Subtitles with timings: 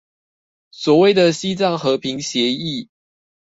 [0.71, 2.89] 所謂的西藏和平協議